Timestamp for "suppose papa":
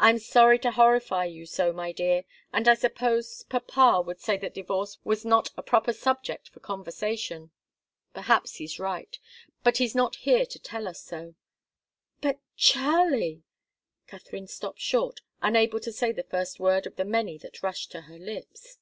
2.74-4.02